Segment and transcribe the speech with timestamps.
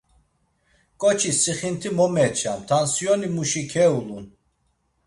[1.01, 4.25] Ǩoçis sixinti mo meçam, tansiyonimuşi keyulun.